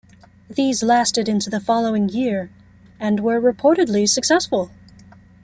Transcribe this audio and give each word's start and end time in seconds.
These 0.49 0.81
lasted 0.81 1.29
into 1.29 1.51
the 1.51 1.59
following 1.59 2.09
year, 2.09 2.49
and 2.99 3.19
were 3.19 3.39
reportedly 3.39 4.09
successful. 4.09 4.71